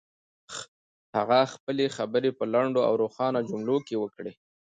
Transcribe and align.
هغه 1.15 1.39
خپلې 1.53 1.85
خبرې 1.97 2.29
په 2.39 2.43
لنډو 2.53 2.81
او 2.87 2.93
روښانه 3.03 3.39
جملو 3.49 3.75
کې 3.87 3.95
وکړې. 3.99 4.31